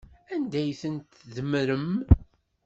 Anda 0.33 0.57
ay 0.61 0.71
ten-tdemmrem? 0.81 1.89